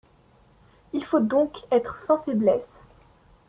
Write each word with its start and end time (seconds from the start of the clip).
Il 0.93 1.03
faut 1.05 1.19
donc 1.19 1.57
être 1.69 1.99
sans 1.99 2.17
faiblesse. 2.23 2.81